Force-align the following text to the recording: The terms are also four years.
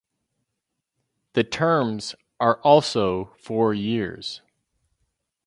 The 1.33 1.43
terms 1.43 2.15
are 2.39 2.55
also 2.63 3.35
four 3.37 3.71
years. 3.71 4.41